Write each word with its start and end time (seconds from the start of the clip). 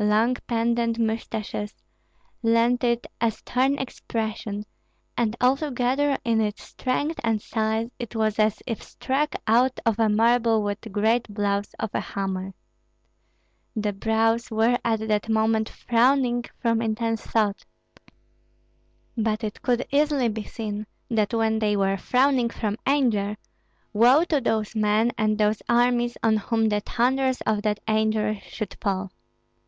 Long 0.00 0.34
pendent 0.48 0.98
mustaches 0.98 1.72
lent 2.42 2.82
it 2.82 3.06
a 3.20 3.30
stern 3.30 3.78
expression, 3.78 4.64
and 5.16 5.36
altogether 5.40 6.18
in 6.24 6.40
its 6.40 6.64
strength 6.64 7.20
and 7.22 7.40
size 7.40 7.88
it 7.96 8.16
was 8.16 8.40
as 8.40 8.60
if 8.66 8.82
struck 8.82 9.36
out 9.46 9.78
of 9.86 9.96
marble 10.00 10.64
with 10.64 10.80
great 10.90 11.32
blows 11.32 11.72
of 11.78 11.90
a 11.94 12.00
hammer. 12.00 12.52
The 13.76 13.92
brows 13.92 14.50
were 14.50 14.76
at 14.84 15.06
that 15.06 15.28
moment 15.28 15.68
frowning 15.68 16.46
from 16.60 16.82
intense 16.82 17.24
thought; 17.24 17.64
but 19.16 19.44
it 19.44 19.62
could 19.62 19.86
easily 19.92 20.28
be 20.28 20.42
seen 20.42 20.88
that 21.10 21.32
when 21.32 21.60
they 21.60 21.76
were 21.76 21.96
frowning 21.96 22.50
from 22.50 22.76
anger, 22.86 23.36
woe 23.92 24.24
to 24.24 24.40
those 24.40 24.74
men 24.74 25.12
and 25.16 25.38
those 25.38 25.62
armies 25.68 26.18
on 26.24 26.38
whom 26.38 26.70
the 26.70 26.80
thunders 26.80 27.40
of 27.42 27.62
that 27.62 27.78
anger 27.86 28.36
should 28.42 28.76
fall. 28.80 29.12